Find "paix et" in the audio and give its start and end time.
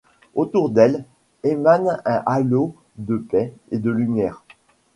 3.17-3.77